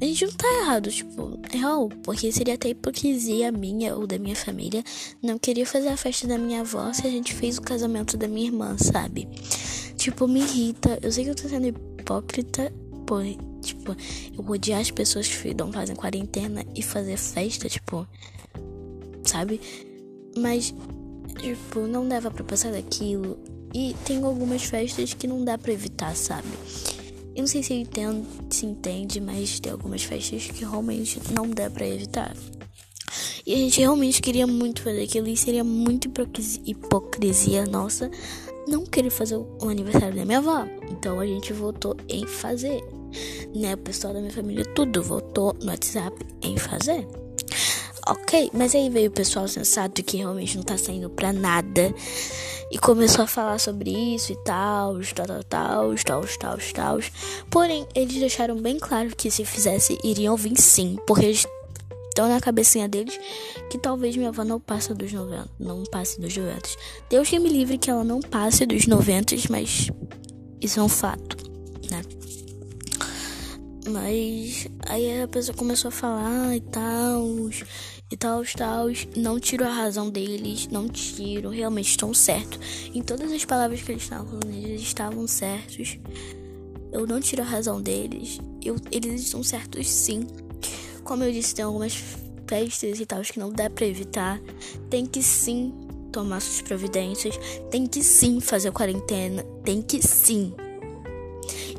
A 0.00 0.04
gente 0.04 0.26
não 0.26 0.32
tá 0.34 0.46
errado, 0.62 0.90
tipo, 0.90 1.40
é 1.50 1.56
real, 1.56 1.88
porque 2.02 2.30
seria 2.30 2.54
até 2.54 2.68
hipocrisia 2.68 3.50
minha 3.50 3.96
ou 3.96 4.06
da 4.06 4.18
minha 4.18 4.36
família 4.36 4.84
não 5.22 5.38
querer 5.38 5.64
fazer 5.64 5.88
a 5.88 5.96
festa 5.96 6.26
da 6.28 6.36
minha 6.36 6.60
avó 6.60 6.92
se 6.92 7.06
a 7.06 7.10
gente 7.10 7.32
fez 7.32 7.56
o 7.56 7.62
casamento 7.62 8.16
da 8.16 8.28
minha 8.28 8.46
irmã, 8.46 8.76
sabe? 8.76 9.26
Tipo, 9.96 10.28
me 10.28 10.40
irrita. 10.40 10.98
Eu 11.00 11.10
sei 11.10 11.24
que 11.24 11.30
eu 11.30 11.34
tô 11.34 11.48
sendo 11.48 11.68
hipócrita, 11.68 12.70
por, 13.06 13.24
tipo, 13.62 13.96
eu 14.36 14.44
odiar 14.46 14.80
as 14.80 14.90
pessoas 14.90 15.28
que 15.28 15.54
não 15.54 15.72
fazem 15.72 15.96
quarentena 15.96 16.62
e 16.74 16.82
fazer 16.82 17.16
festa, 17.16 17.68
tipo, 17.68 18.06
sabe? 19.24 19.60
Mas, 20.36 20.74
tipo, 21.38 21.80
não 21.80 22.06
dava 22.06 22.30
pra 22.30 22.44
passar 22.44 22.72
daquilo. 22.72 23.38
E 23.74 23.94
tem 24.04 24.22
algumas 24.22 24.62
festas 24.64 25.14
que 25.14 25.26
não 25.26 25.44
dá 25.44 25.58
pra 25.58 25.72
evitar, 25.72 26.14
sabe? 26.16 26.48
Eu 27.34 27.42
não 27.42 27.46
sei 27.46 27.62
se 27.62 27.74
entendo, 27.74 28.26
se 28.48 28.64
entende, 28.64 29.20
mas 29.20 29.60
tem 29.60 29.70
algumas 29.70 30.02
festas 30.02 30.46
que 30.46 30.64
realmente 30.64 31.20
não 31.32 31.50
dá 31.50 31.68
pra 31.68 31.86
evitar. 31.86 32.34
E 33.46 33.54
a 33.54 33.56
gente 33.56 33.78
realmente 33.80 34.22
queria 34.22 34.46
muito 34.46 34.82
fazer 34.82 35.02
aquilo 35.02 35.28
e 35.28 35.36
seria 35.36 35.62
muito 35.62 36.10
hipocrisia 36.64 37.66
nossa 37.66 38.10
não 38.66 38.84
querer 38.84 39.10
fazer 39.10 39.36
o 39.36 39.68
aniversário 39.68 40.16
da 40.16 40.24
minha 40.24 40.38
avó. 40.38 40.66
Então 40.90 41.20
a 41.20 41.26
gente 41.26 41.52
votou 41.52 41.96
em 42.08 42.26
fazer. 42.26 42.82
Né? 43.54 43.74
O 43.74 43.78
pessoal 43.78 44.12
da 44.12 44.20
minha 44.20 44.32
família 44.32 44.64
tudo 44.74 45.02
votou 45.02 45.54
no 45.62 45.66
WhatsApp 45.66 46.16
em 46.42 46.56
fazer. 46.56 47.06
Ok, 48.08 48.50
mas 48.54 48.72
aí 48.72 48.88
veio 48.88 49.08
o 49.08 49.12
pessoal 49.12 49.48
sensato 49.48 50.00
que 50.00 50.18
realmente 50.18 50.56
não 50.56 50.62
tá 50.62 50.78
saindo 50.78 51.10
pra 51.10 51.32
nada. 51.32 51.92
E 52.70 52.78
começou 52.78 53.24
a 53.24 53.26
falar 53.26 53.58
sobre 53.58 53.90
isso 53.90 54.32
e 54.32 54.36
tal, 54.44 55.00
tal, 55.12 55.26
tal, 55.26 55.42
tal, 55.44 55.94
tal, 56.04 56.24
tal, 56.38 56.58
tal. 56.72 56.98
Porém, 57.50 57.84
eles 57.96 58.14
deixaram 58.14 58.54
bem 58.56 58.78
claro 58.78 59.14
que 59.16 59.28
se 59.28 59.44
fizesse, 59.44 59.98
iriam 60.04 60.36
vir 60.36 60.56
sim. 60.56 60.96
Porque 61.04 61.24
eles 61.24 61.46
estão 62.08 62.28
na 62.28 62.40
cabecinha 62.40 62.88
deles 62.88 63.18
que 63.68 63.76
talvez 63.76 64.16
minha 64.16 64.28
avó 64.28 64.44
não 64.44 64.60
passe 64.60 64.94
dos 64.94 65.12
90. 65.12 65.48
Não 65.58 65.82
passe 65.84 66.20
dos 66.20 66.36
90. 66.36 66.60
Deus 67.10 67.28
que 67.28 67.40
me 67.40 67.48
livre 67.48 67.76
que 67.76 67.90
ela 67.90 68.04
não 68.04 68.20
passe 68.20 68.64
dos 68.66 68.86
90, 68.86 69.34
mas 69.50 69.90
isso 70.60 70.78
é 70.78 70.82
um 70.82 70.88
fato, 70.88 71.36
né? 71.90 72.02
Mas 73.88 74.68
aí 74.88 75.22
a 75.22 75.28
pessoa 75.28 75.56
começou 75.56 75.88
a 75.88 75.92
falar 75.92 76.56
e 76.56 76.60
tal 76.60 77.24
e 78.10 78.16
tal, 78.16 78.42
tal. 78.56 78.86
Não 79.16 79.38
tiro 79.40 79.64
a 79.64 79.70
razão 79.70 80.10
deles, 80.10 80.68
não 80.68 80.88
tiro, 80.88 81.50
realmente 81.50 81.90
estão 81.90 82.14
certos. 82.14 82.58
Em 82.94 83.02
todas 83.02 83.32
as 83.32 83.44
palavras 83.44 83.82
que 83.82 83.92
eles 83.92 84.02
estavam 84.02 84.26
falando, 84.26 84.54
eles 84.54 84.82
estavam 84.82 85.26
certos. 85.26 85.98
Eu 86.92 87.06
não 87.06 87.20
tiro 87.20 87.42
a 87.42 87.44
razão 87.44 87.80
deles. 87.80 88.40
Eu, 88.64 88.76
eles 88.90 89.22
estão 89.22 89.42
certos 89.42 89.88
sim. 89.90 90.26
Como 91.04 91.24
eu 91.24 91.32
disse, 91.32 91.54
tem 91.54 91.64
algumas 91.64 91.94
festas 92.46 93.00
e 93.00 93.06
tal 93.06 93.22
que 93.22 93.38
não 93.38 93.50
dá 93.50 93.68
pra 93.68 93.86
evitar. 93.86 94.40
Tem 94.88 95.04
que 95.04 95.22
sim 95.22 95.72
tomar 96.12 96.40
suas 96.40 96.62
providências. 96.62 97.36
Tem 97.70 97.86
que 97.86 98.02
sim 98.02 98.40
fazer 98.40 98.70
quarentena. 98.72 99.42
Tem 99.64 99.82
que 99.82 100.00
sim. 100.00 100.54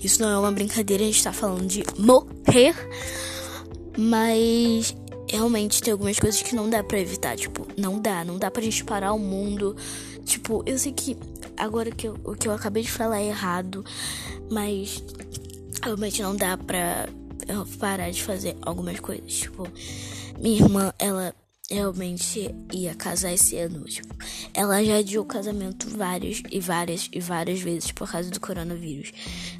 Isso 0.02 0.22
não 0.22 0.30
é 0.30 0.38
uma 0.38 0.52
brincadeira, 0.52 1.04
a 1.04 1.08
gente 1.08 1.24
tá 1.24 1.34
falando 1.34 1.66
de 1.66 1.84
morrer. 1.98 2.76
Mas 3.98 4.96
realmente 5.28 5.82
tem 5.82 5.92
algumas 5.92 6.20
coisas 6.20 6.42
que 6.42 6.56
não 6.56 6.70
dá 6.70 6.84
para 6.84 7.00
evitar, 7.00 7.36
tipo, 7.36 7.68
não 7.78 8.00
dá, 8.00 8.24
não 8.24 8.38
dá 8.38 8.50
pra 8.50 8.62
gente 8.62 8.84
parar 8.84 9.14
o 9.14 9.20
mundo. 9.20 9.76
Tipo, 10.26 10.64
eu 10.66 10.78
sei 10.78 10.92
que 10.92 11.18
agora 11.56 11.92
que 11.92 12.08
eu, 12.08 12.18
o 12.24 12.36
que 12.36 12.48
eu 12.48 12.54
acabei 12.54 12.84
de 12.84 12.92
falar 12.92 13.22
é 13.22 13.28
errado, 13.28 13.84
mas 14.50 15.04
realmente 15.84 16.22
não 16.22 16.36
dá 16.36 16.58
pra 16.58 17.08
eu 17.48 17.66
parar 17.80 18.12
de 18.12 18.24
fazer 18.24 18.56
algumas 18.62 19.00
coisas. 19.00 19.34
Tipo, 19.34 19.68
minha 20.40 20.62
irmã, 20.62 20.94
ela 21.00 21.34
realmente 21.70 22.54
ia 22.74 22.96
casar 22.96 23.34
esse 23.34 23.58
ano. 23.58 23.84
Tipo, 23.86 24.16
ela 24.54 24.84
já 24.84 24.98
adiou 24.98 25.24
o 25.24 25.28
casamento 25.28 25.90
várias 25.90 26.42
e 26.50 26.60
várias 26.60 27.10
e 27.12 27.20
várias 27.20 27.60
vezes 27.60 27.92
por 27.92 28.10
causa 28.10 28.30
do 28.30 28.40
coronavírus. 28.40 29.12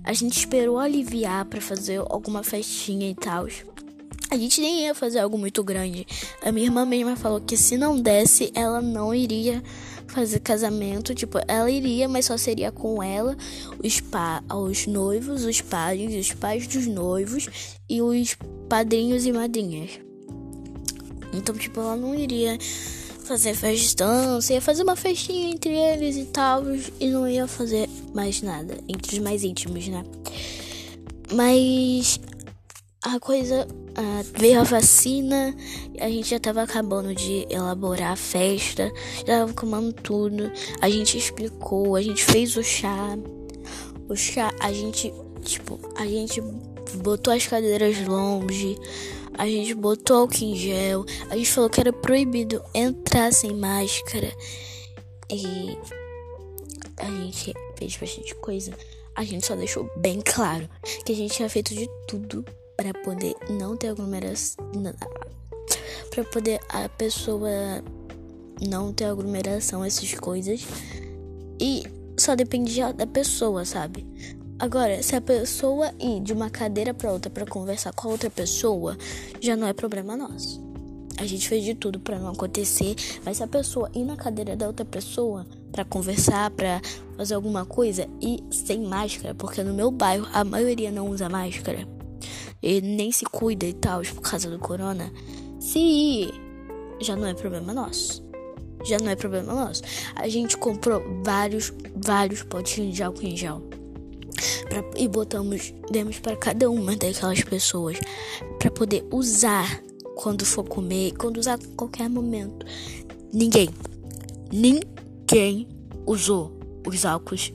A 0.04 0.14
gente 0.14 0.38
esperou 0.38 0.80
aliviar 0.80 1.46
para 1.46 1.62
fazer 1.62 2.00
alguma 2.10 2.44
festinha 2.44 3.10
e 3.10 3.16
tal. 3.16 3.48
A 4.30 4.38
gente 4.38 4.60
nem 4.60 4.86
ia 4.86 4.94
fazer 4.94 5.20
algo 5.20 5.38
muito 5.38 5.64
grande. 5.64 6.06
A 6.44 6.52
minha 6.52 6.66
irmã 6.66 6.86
mesma 6.86 7.16
falou 7.16 7.40
que 7.40 7.56
se 7.56 7.78
não 7.78 8.00
desse, 8.00 8.52
ela 8.54 8.82
não 8.82 9.14
iria 9.14 9.64
fazer 10.08 10.40
casamento. 10.42 11.16
Tipo, 11.16 11.40
ela 11.48 11.70
iria, 11.72 12.10
mas 12.10 12.26
só 12.26 12.38
seria 12.38 12.72
com 12.72 13.02
ela, 13.02 13.38
os, 13.84 14.02
pa 14.02 14.44
os 14.54 14.86
noivos, 14.86 15.46
os 15.46 15.62
pais, 15.62 16.14
os 16.14 16.34
pais 16.34 16.68
dos 16.68 16.88
noivos 16.88 17.48
e 17.90 18.02
os 18.02 18.36
padrinhos 18.68 19.26
e 19.26 19.32
madrinhas. 19.32 19.92
Então, 21.34 21.56
tipo, 21.56 21.80
ela 21.80 21.96
não 21.96 22.14
iria 22.14 22.58
fazer 23.24 23.54
festança, 23.54 24.54
ia 24.54 24.62
fazer 24.62 24.84
uma 24.84 24.96
festinha 24.96 25.50
entre 25.50 25.74
eles 25.74 26.16
e 26.16 26.26
tal, 26.26 26.64
e 27.00 27.10
não 27.10 27.28
ia 27.28 27.46
fazer 27.46 27.90
mais 28.14 28.42
nada, 28.42 28.78
entre 28.88 29.16
os 29.16 29.20
mais 29.20 29.44
íntimos, 29.44 29.88
né? 29.88 30.04
Mas 31.34 32.20
a 33.04 33.20
coisa 33.20 33.68
veio 34.38 34.60
a 34.60 34.64
vacina, 34.64 35.56
a 36.00 36.10
gente 36.10 36.30
já 36.30 36.40
tava 36.40 36.62
acabando 36.62 37.14
de 37.16 37.48
elaborar 37.50 38.12
a 38.12 38.16
festa, 38.16 38.92
já 39.26 39.40
tava 39.40 39.54
comendo 39.54 39.94
tudo. 39.94 40.52
A 40.82 40.90
gente 40.90 41.18
explicou, 41.18 41.96
a 41.96 42.02
gente 42.02 42.24
fez 42.24 42.56
o 42.56 42.64
chá. 42.64 43.18
O 44.08 44.16
chá, 44.16 44.54
a 44.60 44.72
gente, 44.72 45.14
tipo, 45.44 45.80
a 45.96 46.06
gente 46.06 46.42
botou 46.96 47.34
as 47.34 47.46
cadeiras 47.46 48.00
longe, 48.08 48.78
a 49.38 49.46
gente 49.46 49.74
botou 49.74 50.18
álcool 50.18 50.44
em 50.44 50.56
gel, 50.56 51.06
a 51.30 51.36
gente 51.36 51.52
falou 51.52 51.70
que 51.70 51.80
era 51.80 51.92
proibido 51.92 52.64
entrar 52.74 53.34
sem 53.34 53.54
máscara. 53.54 54.32
E 55.30 55.78
a 56.98 57.06
gente 57.06 57.54
fez 57.78 57.98
bastante 57.98 58.36
coisa. 58.36 58.72
A 59.16 59.24
gente 59.24 59.46
só 59.46 59.56
deixou 59.56 59.90
bem 59.98 60.22
claro 60.22 60.70
que 61.04 61.12
a 61.12 61.16
gente 61.16 61.34
tinha 61.34 61.50
feito 61.50 61.74
de 61.74 61.90
tudo 62.08 62.46
para 62.78 62.94
poder 62.94 63.36
não 63.50 63.76
ter 63.76 63.88
aglomeração, 63.90 64.64
para 66.12 66.24
poder 66.24 66.60
a 66.70 66.88
pessoa 66.88 67.50
não 68.62 68.94
ter 68.94 69.06
aglomeração, 69.06 69.84
essas 69.84 70.14
coisas. 70.14 70.66
E 71.60 71.84
só 72.18 72.36
dependia 72.36 72.94
da 72.94 73.08
pessoa, 73.08 73.66
sabe? 73.66 74.06
Agora, 74.60 75.02
se 75.04 75.16
a 75.16 75.22
pessoa 75.22 75.92
ir 76.00 76.22
de 76.22 76.34
uma 76.34 76.50
cadeira 76.50 76.94
para 76.94 77.12
outra 77.12 77.30
para 77.30 77.46
conversar 77.46 77.94
com 77.94 78.08
a 78.08 78.12
outra 78.12 78.30
pessoa, 78.30 78.98
já 79.42 79.56
não 79.56 79.68
é 79.68 79.74
problema 79.74 80.16
nosso. 80.16 80.66
A 81.20 81.26
gente 81.26 81.50
fez 81.50 81.64
de 81.64 81.74
tudo 81.74 82.00
para 82.00 82.20
não 82.20 82.30
acontecer, 82.30 82.96
mas 83.26 83.38
se 83.38 83.44
a 83.44 83.48
pessoa 83.48 83.90
ir 83.94 84.04
na 84.04 84.16
cadeira 84.16 84.56
da 84.56 84.68
outra 84.68 84.86
pessoa 84.86 85.48
para 85.72 85.84
conversar, 85.84 86.52
para 86.52 86.80
fazer 87.16 87.34
alguma 87.34 87.66
coisa 87.66 88.08
e 88.22 88.44
sem 88.52 88.82
máscara, 88.82 89.34
porque 89.34 89.64
no 89.64 89.74
meu 89.74 89.90
bairro 89.90 90.28
a 90.32 90.44
maioria 90.44 90.92
não 90.92 91.10
usa 91.10 91.28
máscara 91.28 91.97
e 92.62 92.82
nem 92.82 93.12
se 93.12 93.26
cuida 93.26 93.66
e 93.66 93.74
tal 93.74 94.02
por 94.02 94.22
causa 94.22 94.50
do 94.50 94.60
corona, 94.60 95.12
se 95.60 96.32
já 97.00 97.16
não 97.16 97.28
é 97.28 97.34
problema 97.34 97.74
nosso. 97.74 98.26
Já 98.86 98.98
não 99.00 99.10
é 99.10 99.16
problema 99.16 99.54
nosso. 99.54 99.82
A 100.16 100.28
gente 100.28 100.58
comprou 100.58 101.02
vários, 101.24 101.74
vários 101.96 102.44
potinhos 102.44 102.96
de 102.96 103.04
álcool 103.04 103.24
em 103.24 103.36
gel. 103.36 103.62
pra, 104.70 104.84
e 104.96 105.08
botamos, 105.08 105.74
demos 105.92 106.20
para 106.20 106.36
cada 106.36 106.70
uma 106.70 106.96
daquelas 106.96 107.44
pessoas 107.44 107.98
para 108.60 108.72
poder 108.72 109.06
usar 109.12 109.82
quando 110.16 110.46
for 110.46 110.64
comer, 110.64 111.14
quando 111.18 111.38
usar 111.38 111.56
a 111.56 111.76
qualquer 111.76 112.10
momento. 112.10 112.66
Ninguém, 113.34 113.70
ninguém 114.52 115.68
usou 116.06 116.58
os 116.88 117.06
álcools 117.06 117.54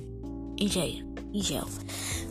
em 0.59 0.69
gel. 0.69 1.07
Em 1.33 1.43
gel. 1.43 1.67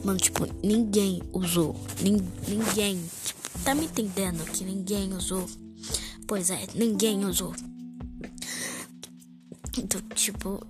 Mano, 0.03 0.17
tipo, 0.17 0.48
ninguém 0.63 1.22
usou. 1.31 1.75
Nin, 2.01 2.22
ninguém. 2.48 3.01
Tipo, 3.24 3.60
tá 3.63 3.75
me 3.75 3.86
entendendo 3.86 4.43
que 4.51 4.63
ninguém 4.63 5.13
usou? 5.13 5.46
Pois 6.27 6.50
é, 6.50 6.67
ninguém 6.74 7.25
usou. 7.25 7.53
Então, 9.77 10.01
tipo, 10.15 10.65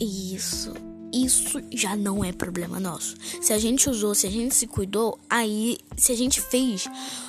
isso. 0.00 0.72
Isso 1.12 1.58
já 1.72 1.96
não 1.96 2.22
é 2.22 2.32
problema 2.32 2.78
nosso. 2.78 3.16
Se 3.40 3.52
a 3.52 3.58
gente 3.58 3.88
usou, 3.88 4.14
se 4.14 4.26
a 4.26 4.30
gente 4.30 4.54
se 4.54 4.66
cuidou, 4.66 5.18
aí, 5.28 5.78
se 5.96 6.12
a 6.12 6.14
gente 6.14 6.40
fez 6.40 6.86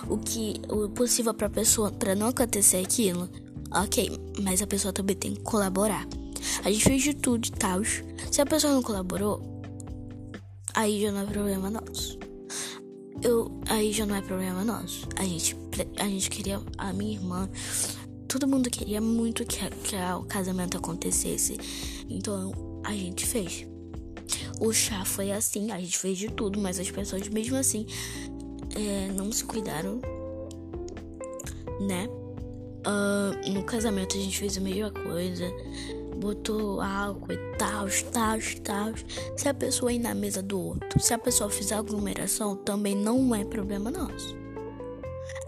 o 0.09 0.17
que 0.17 0.61
o 0.67 0.89
possível 0.89 1.33
pra 1.33 1.49
pessoa 1.49 1.89
para 1.89 2.13
não 2.13 2.27
acontecer 2.27 2.77
aquilo, 2.77 3.29
ok. 3.71 4.11
Mas 4.43 4.61
a 4.61 4.67
pessoa 4.67 4.91
também 4.91 5.15
tem 5.15 5.33
que 5.33 5.41
colaborar. 5.41 6.05
A 6.63 6.71
gente 6.71 6.83
fez 6.83 7.01
de 7.01 7.13
tudo 7.13 7.47
e 7.47 7.51
tal. 7.51 7.81
Se 8.31 8.41
a 8.41 8.45
pessoa 8.45 8.73
não 8.73 8.83
colaborou, 8.83 9.58
aí 10.79 11.01
já 11.01 11.11
não 11.11 11.21
é 11.21 11.25
problema 11.25 11.69
nosso. 11.69 12.17
Eu, 13.21 13.51
aí 13.67 13.91
já 13.91 14.05
não 14.05 14.15
é 14.15 14.21
problema 14.21 14.63
nosso. 14.63 15.07
A 15.17 15.23
gente, 15.23 15.57
a 15.97 16.05
gente 16.05 16.29
queria, 16.29 16.61
a 16.77 16.93
minha 16.93 17.15
irmã, 17.15 17.49
todo 18.29 18.47
mundo 18.47 18.69
queria 18.69 19.01
muito 19.01 19.45
que, 19.45 19.59
que 19.69 19.95
o 20.17 20.23
casamento 20.23 20.77
acontecesse. 20.77 21.57
Então 22.09 22.81
a 22.85 22.93
gente 22.93 23.25
fez. 23.25 23.67
O 24.61 24.71
chá 24.71 25.03
foi 25.03 25.31
assim, 25.31 25.69
a 25.71 25.79
gente 25.79 25.97
fez 25.97 26.17
de 26.17 26.29
tudo, 26.29 26.57
mas 26.59 26.79
as 26.79 26.89
pessoas 26.89 27.27
mesmo 27.27 27.57
assim 27.57 27.85
é, 28.73 29.11
não 29.11 29.33
se 29.33 29.43
cuidaram, 29.43 29.99
né? 31.81 32.07
Uh, 32.87 33.51
no 33.51 33.63
casamento 33.63 34.15
a 34.15 34.19
gente 34.19 34.37
fez 34.37 34.57
a 34.57 34.61
mesma 34.61 34.91
coisa 34.91 35.51
botou 36.19 36.81
álcool 36.81 37.31
e 37.31 37.37
tal, 37.57 37.87
tal, 38.11 38.37
tal. 38.63 38.93
Se 39.37 39.47
a 39.47 39.53
pessoa 39.53 39.91
ir 39.91 39.99
na 39.99 40.13
mesa 40.13 40.41
do 40.41 40.59
outro, 40.59 40.99
se 40.99 41.13
a 41.13 41.17
pessoa 41.17 41.49
fizer 41.49 41.75
aglomeração, 41.75 42.55
também 42.55 42.95
não 42.95 43.33
é 43.33 43.45
problema 43.45 43.89
nosso. 43.89 44.37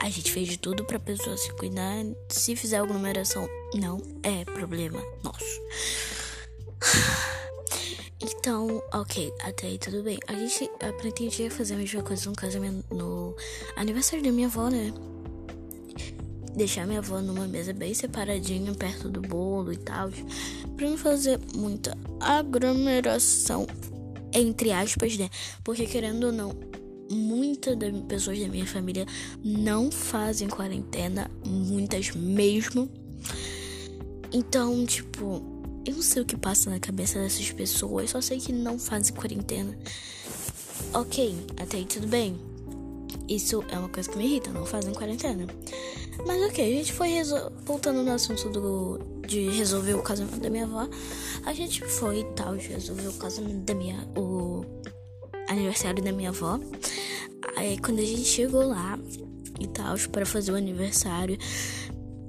A 0.02 0.10
gente 0.10 0.32
fez 0.32 0.48
de 0.48 0.58
tudo 0.58 0.84
pra 0.86 1.00
pessoa 1.00 1.38
se 1.38 1.54
cuidar. 1.54 2.04
Se 2.30 2.56
fizer 2.56 2.78
aglomeração, 2.78 3.48
não 3.76 4.02
é 4.24 4.44
problema 4.46 5.02
nosso. 5.24 5.62
Então, 8.24 8.84
ok, 8.94 9.34
até 9.42 9.66
aí 9.66 9.80
tudo 9.80 10.04
bem. 10.04 10.20
A 10.28 10.34
gente 10.34 10.70
pretendia 11.00 11.50
fazer 11.50 11.74
a 11.74 11.78
mesma 11.78 12.04
coisa 12.04 12.30
no 12.30 12.36
casamento, 12.36 12.86
no 12.94 13.36
aniversário 13.76 14.24
da 14.24 14.32
minha 14.32 14.46
avó, 14.46 14.70
né? 14.70 14.94
Deixar 16.56 16.86
minha 16.86 17.00
avó 17.00 17.22
numa 17.22 17.48
mesa 17.48 17.74
bem 17.74 17.94
separadinha, 17.94 18.74
perto 18.74 19.10
do 19.10 19.22
bolo 19.22 19.72
e 19.72 19.78
tal, 19.78 20.10
pra 20.76 20.90
não 20.90 20.98
fazer 20.98 21.40
muita 21.56 21.98
aglomeração, 22.20 23.66
entre 24.34 24.72
aspas, 24.72 25.18
né? 25.18 25.30
Porque 25.64 25.86
querendo 25.86 26.26
ou 26.26 26.32
não, 26.32 26.54
muitas 27.12 27.76
pessoas 28.08 28.40
da 28.40 28.48
minha 28.48 28.66
família 28.66 29.06
não 29.44 29.92
fazem 29.92 30.48
quarentena, 30.48 31.30
muitas 31.46 32.12
mesmo. 32.12 32.90
Então, 34.32 34.86
tipo, 34.86 35.42
eu 35.86 35.96
não 35.96 36.02
sei 36.02 36.22
o 36.22 36.26
que 36.26 36.38
passa 36.38 36.70
na 36.70 36.80
cabeça 36.80 37.20
dessas 37.20 37.52
pessoas, 37.52 38.12
só 38.12 38.22
sei 38.22 38.40
que 38.40 38.54
não 38.54 38.80
fazem 38.80 39.14
quarentena. 39.14 39.78
Ok, 40.94 41.36
até 41.58 41.78
aí 41.78 41.86
tudo 41.86 42.08
bem. 42.08 42.40
Isso 43.28 43.64
é 43.70 43.78
uma 43.78 43.90
coisa 43.90 44.10
que 44.10 44.18
me 44.18 44.26
irrita, 44.26 44.52
não 44.52 44.66
fazem 44.66 44.94
quarentena. 44.94 45.48
Mas 46.26 46.42
ok, 46.44 46.64
a 46.64 46.78
gente 46.78 46.94
foi 46.94 47.10
voltando 47.66 48.04
no 48.04 48.12
assunto 48.12 48.50
do, 48.50 49.00
de 49.28 49.50
resolver 49.50 49.94
o 49.94 50.02
casamento 50.02 50.40
da 50.40 50.50
minha 50.50 50.66
avó. 50.66 50.88
A 51.46 51.54
gente 51.54 51.84
foi 51.84 52.20
e 52.20 52.26
tal, 52.36 52.56
resolveu 52.56 53.12
o 53.12 53.14
casamento 53.16 53.66
da 53.66 53.74
minha. 53.74 54.08
o 54.16 54.66
aniversário 55.48 56.04
da 56.04 56.12
minha 56.12 56.30
avó. 56.30 56.60
Aí 57.56 57.78
quando 57.80 58.00
a 58.00 58.06
gente 58.06 58.24
chegou 58.24 58.68
lá 58.68 58.98
e 59.60 59.68
tal, 59.68 59.98
para 60.12 60.26
fazer 60.26 60.52
o 60.52 60.56
aniversário. 60.56 61.38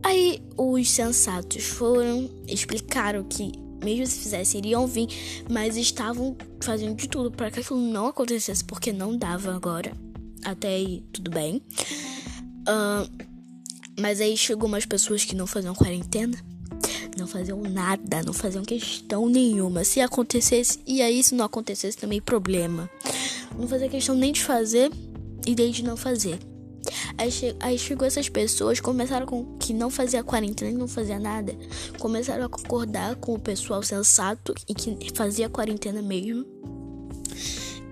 Aí 0.02 0.42
os 0.56 0.90
sensatos 0.90 1.64
foram, 1.64 2.28
explicaram 2.48 3.22
que 3.24 3.52
mesmo 3.82 4.06
se 4.06 4.20
fizesse, 4.20 4.58
iriam 4.58 4.86
vir, 4.86 5.08
mas 5.50 5.76
estavam 5.76 6.36
fazendo 6.60 6.94
de 6.94 7.08
tudo 7.08 7.30
para 7.30 7.50
que 7.50 7.60
aquilo 7.60 7.80
não 7.80 8.06
acontecesse, 8.06 8.64
porque 8.64 8.92
não 8.92 9.16
dava 9.16 9.54
agora. 9.54 9.92
Até 10.44 10.68
aí, 10.68 11.04
tudo 11.12 11.30
bem. 11.30 11.62
Uh, 12.62 13.31
mas 14.02 14.20
aí 14.20 14.36
chegou 14.36 14.68
umas 14.68 14.84
pessoas 14.84 15.24
que 15.24 15.36
não 15.36 15.46
faziam 15.46 15.76
quarentena, 15.76 16.36
não 17.16 17.24
faziam 17.24 17.62
nada, 17.62 18.20
não 18.24 18.32
faziam 18.32 18.64
questão 18.64 19.28
nenhuma. 19.28 19.84
Se 19.84 20.00
acontecesse, 20.00 20.80
e 20.84 21.00
aí 21.00 21.22
se 21.22 21.36
não 21.36 21.44
acontecesse 21.44 21.96
também 21.96 22.20
problema. 22.20 22.90
Não 23.56 23.68
fazia 23.68 23.88
questão 23.88 24.16
nem 24.16 24.32
de 24.32 24.42
fazer 24.42 24.90
e 25.46 25.54
nem 25.54 25.70
de 25.70 25.84
não 25.84 25.96
fazer. 25.96 26.36
Aí, 27.16 27.30
che 27.30 27.54
aí 27.60 27.78
chegou 27.78 28.04
essas 28.04 28.28
pessoas, 28.28 28.80
começaram 28.80 29.24
com 29.24 29.56
que 29.56 29.72
não 29.72 29.88
fazia 29.88 30.24
quarentena 30.24 30.72
e 30.72 30.74
não 30.74 30.88
fazia 30.88 31.20
nada. 31.20 31.56
Começaram 32.00 32.44
a 32.44 32.48
concordar 32.48 33.14
com 33.16 33.34
o 33.34 33.38
pessoal 33.38 33.84
sensato 33.84 34.52
e 34.68 34.74
que 34.74 35.12
fazia 35.14 35.48
quarentena 35.48 36.02
mesmo. 36.02 36.44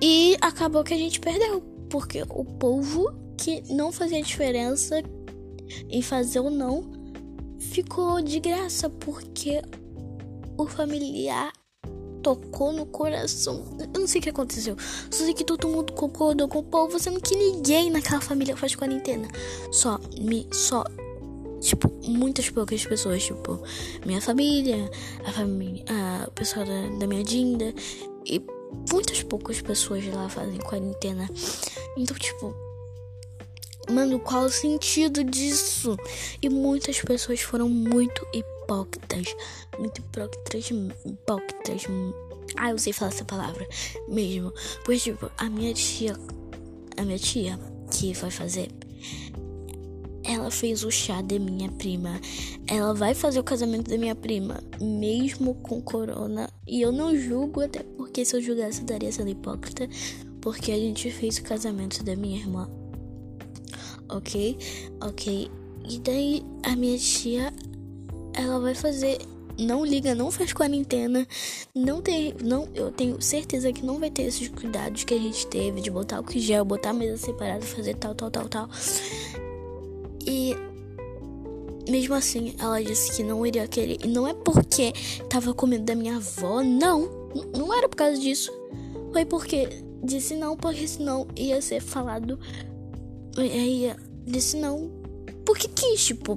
E 0.02 0.36
acabou 0.40 0.82
que 0.82 0.92
a 0.92 0.98
gente 0.98 1.20
perdeu. 1.20 1.60
Porque 1.88 2.24
o 2.28 2.44
povo 2.44 3.12
que 3.36 3.62
não 3.72 3.92
fazia 3.92 4.20
diferença 4.22 5.02
em 5.88 6.02
fazer 6.02 6.40
ou 6.40 6.50
não, 6.50 6.90
ficou 7.58 8.20
de 8.20 8.40
graça 8.40 8.88
porque 8.88 9.62
o 10.56 10.66
familiar 10.66 11.52
tocou 12.22 12.72
no 12.72 12.86
coração. 12.86 13.64
Eu 13.94 14.00
não 14.00 14.06
sei 14.06 14.20
o 14.20 14.22
que 14.24 14.30
aconteceu. 14.30 14.76
Só 15.10 15.24
sei 15.24 15.34
que 15.34 15.44
todo 15.44 15.68
mundo 15.68 15.92
concordou 15.92 16.48
com 16.48 16.58
o 16.58 16.62
povo, 16.62 16.98
sendo 16.98 17.20
que 17.20 17.34
ninguém 17.34 17.90
naquela 17.90 18.20
família 18.20 18.56
faz 18.56 18.74
quarentena. 18.74 19.28
Só 19.72 19.98
me 20.18 20.46
só 20.52 20.84
tipo 21.60 21.90
muitas 22.06 22.48
poucas 22.48 22.84
pessoas, 22.84 23.22
tipo 23.22 23.62
minha 24.06 24.20
família, 24.20 24.90
a 25.24 25.32
família, 25.32 25.84
a 26.24 26.30
pessoa 26.30 26.64
da, 26.64 26.88
da 26.98 27.06
minha 27.06 27.22
Dinda 27.22 27.74
e 28.24 28.42
muitas 28.90 29.22
poucas 29.22 29.60
pessoas 29.60 30.06
lá 30.06 30.28
fazem 30.28 30.58
quarentena. 30.58 31.28
Então, 31.96 32.16
tipo, 32.16 32.54
Mano, 33.88 34.20
qual 34.20 34.44
o 34.44 34.50
sentido 34.50 35.24
disso? 35.24 35.96
E 36.40 36.48
muitas 36.48 37.00
pessoas 37.00 37.40
foram 37.40 37.68
muito 37.68 38.24
hipócritas. 38.32 39.34
Muito 39.78 39.98
hipócritas. 39.98 40.70
Hipócritas. 40.70 41.86
Ah, 42.56 42.70
eu 42.70 42.78
sei 42.78 42.92
falar 42.92 43.10
essa 43.10 43.24
palavra 43.24 43.66
mesmo. 44.08 44.52
Pois, 44.84 45.02
tipo, 45.02 45.30
a 45.38 45.48
minha 45.48 45.72
tia. 45.72 46.16
A 46.96 47.02
minha 47.02 47.18
tia 47.18 47.58
que 47.90 48.12
vai 48.12 48.30
fazer. 48.30 48.68
Ela 50.22 50.50
fez 50.50 50.84
o 50.84 50.90
chá 50.90 51.22
da 51.22 51.38
minha 51.38 51.70
prima. 51.72 52.20
Ela 52.68 52.94
vai 52.94 53.14
fazer 53.14 53.40
o 53.40 53.44
casamento 53.44 53.90
da 53.90 53.98
minha 53.98 54.14
prima, 54.14 54.62
mesmo 54.80 55.54
com 55.54 55.80
corona. 55.80 56.48
E 56.66 56.80
eu 56.80 56.92
não 56.92 57.16
julgo, 57.16 57.62
até 57.62 57.82
porque 57.82 58.24
se 58.24 58.36
eu 58.36 58.42
julgasse, 58.42 58.80
eu 58.80 58.86
daria 58.86 59.10
sendo 59.10 59.30
hipócrita. 59.30 59.88
Porque 60.40 60.70
a 60.70 60.76
gente 60.76 61.10
fez 61.10 61.38
o 61.38 61.42
casamento 61.42 62.04
da 62.04 62.14
minha 62.14 62.38
irmã 62.38 62.70
ok? 64.10 64.58
Ok. 65.00 65.50
E 65.88 65.98
daí 65.98 66.44
a 66.62 66.76
minha 66.76 66.98
tia, 66.98 67.52
ela 68.34 68.60
vai 68.60 68.74
fazer. 68.74 69.18
Não 69.58 69.84
liga, 69.84 70.14
não 70.14 70.30
faz 70.30 70.52
quarentena. 70.52 71.26
Não 71.74 72.00
tem. 72.00 72.34
Não, 72.42 72.68
eu 72.74 72.90
tenho 72.90 73.20
certeza 73.20 73.72
que 73.72 73.84
não 73.84 73.98
vai 73.98 74.10
ter 74.10 74.22
esses 74.22 74.48
cuidados 74.48 75.04
que 75.04 75.14
a 75.14 75.18
gente 75.18 75.46
teve 75.46 75.80
de 75.80 75.90
botar 75.90 76.20
o 76.20 76.24
gel, 76.30 76.64
botar 76.64 76.90
a 76.90 76.94
mesa 76.94 77.16
separada, 77.16 77.62
fazer 77.62 77.94
tal, 77.96 78.14
tal, 78.14 78.30
tal, 78.30 78.48
tal. 78.48 78.68
E 80.26 80.54
mesmo 81.88 82.14
assim, 82.14 82.54
ela 82.58 82.82
disse 82.82 83.16
que 83.16 83.22
não 83.22 83.44
iria 83.44 83.66
querer. 83.66 83.98
E 84.04 84.08
não 84.08 84.26
é 84.26 84.32
porque 84.32 84.92
tava 85.28 85.52
com 85.52 85.66
medo 85.66 85.84
da 85.84 85.94
minha 85.94 86.16
avó, 86.16 86.62
não. 86.62 87.30
Não 87.56 87.74
era 87.74 87.88
por 87.88 87.96
causa 87.96 88.18
disso. 88.18 88.52
Foi 89.12 89.24
porque 89.24 89.68
disse 90.02 90.36
não, 90.36 90.56
porque 90.56 90.86
senão 90.86 91.26
ia 91.36 91.60
ser 91.60 91.80
falado 91.80 92.38
Aí 93.36 93.94
disse 94.26 94.56
não. 94.56 94.90
Por 95.44 95.56
que 95.58 95.68
quis, 95.68 96.04
tipo? 96.04 96.36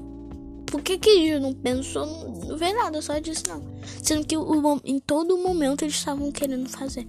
Por 0.65 0.81
que 0.81 0.97
quis? 0.97 1.41
Não 1.41 1.53
pensou, 1.53 2.05
não 2.47 2.57
vê 2.57 2.73
nada, 2.73 3.01
só 3.01 3.19
disse 3.19 3.43
não. 3.47 3.63
Sendo 4.01 4.25
que 4.25 4.35
o, 4.37 4.81
em 4.83 4.99
todo 4.99 5.37
momento 5.37 5.83
eles 5.83 5.95
estavam 5.95 6.31
querendo 6.31 6.69
fazer. 6.69 7.07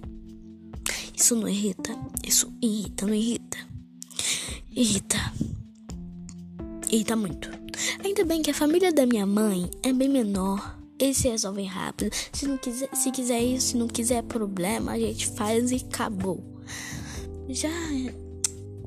Isso 1.15 1.35
não 1.35 1.47
irrita? 1.47 1.97
Isso 2.23 2.51
irrita, 2.61 3.05
não 3.05 3.13
irrita? 3.13 3.57
Irrita. 4.75 5.17
Irrita 6.91 7.15
muito. 7.15 7.49
Ainda 8.03 8.23
bem 8.23 8.41
que 8.41 8.51
a 8.51 8.53
família 8.53 8.91
da 8.91 9.05
minha 9.05 9.25
mãe 9.25 9.69
é 9.81 9.91
bem 9.91 10.09
menor. 10.09 10.77
Eles 10.99 11.17
se 11.17 11.29
resolvem 11.29 11.65
rápido. 11.65 12.11
Se 12.31 12.47
não 12.47 12.57
quiser, 12.57 12.89
se 12.93 13.11
quiser 13.11 13.41
isso, 13.41 13.67
se 13.67 13.77
não 13.77 13.87
quiser 13.87 14.23
problema, 14.23 14.91
a 14.91 14.99
gente 14.99 15.27
faz 15.27 15.71
e 15.71 15.75
acabou. 15.75 16.43
já. 17.49 17.69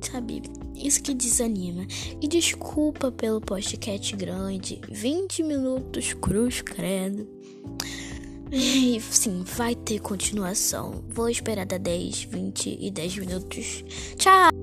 Sabe, 0.01 0.43
isso 0.87 1.03
que 1.03 1.14
desanima. 1.14 1.87
E 2.21 2.29
desculpa 2.29 3.11
pelo 3.11 3.41
podcast 3.41 4.14
grande. 4.17 4.81
20 4.88 5.43
minutos, 5.43 6.12
cruz 6.14 6.62
credo. 6.62 7.27
E 8.51 9.01
sim, 9.01 9.43
vai 9.45 9.75
ter 9.75 10.01
continuação. 10.01 11.05
Vou 11.09 11.29
esperar 11.29 11.67
dar 11.67 11.79
10, 11.79 12.25
20 12.25 12.79
e 12.81 12.91
10 12.91 13.19
minutos. 13.19 13.85
Tchau! 14.17 14.58